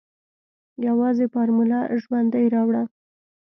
يوازې 0.87 1.25
فارموله 1.33 1.79
ژوندۍ 2.01 2.45
راوړه. 2.53 2.83